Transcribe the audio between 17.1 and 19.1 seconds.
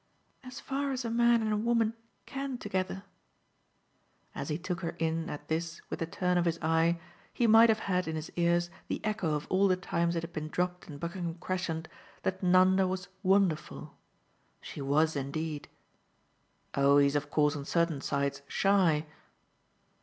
of course on certain sides shy."